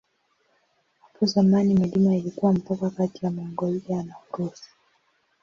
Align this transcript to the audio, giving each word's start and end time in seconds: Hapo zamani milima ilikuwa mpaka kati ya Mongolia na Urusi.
Hapo 1.03 1.25
zamani 1.25 1.73
milima 1.73 2.15
ilikuwa 2.15 2.53
mpaka 2.53 2.89
kati 2.89 3.25
ya 3.25 3.31
Mongolia 3.31 4.03
na 4.03 4.15
Urusi. 4.33 4.69